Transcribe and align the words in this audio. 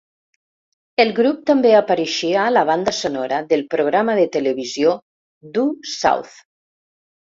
El 1.03 1.11
grup 1.19 1.43
també 1.49 1.73
apareixia 1.79 2.39
a 2.45 2.55
la 2.55 2.63
banda 2.69 2.93
sonora 3.01 3.41
del 3.53 3.63
programa 3.75 4.17
de 4.21 4.27
televisió 4.37 4.95
"Due 5.59 5.93
South". 5.99 6.35